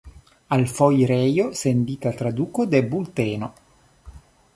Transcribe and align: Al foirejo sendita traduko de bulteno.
Al 0.55 0.63
foirejo 0.77 1.45
sendita 1.59 2.13
traduko 2.21 2.65
de 2.73 2.81
bulteno. 2.95 3.51